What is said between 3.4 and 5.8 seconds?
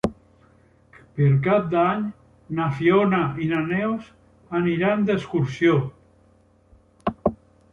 i na Neus aniran d'excursió.